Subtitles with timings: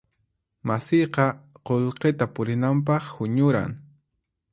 [0.69, 1.25] Masiyqa
[1.69, 3.71] qullqita purinanpaq huñuran.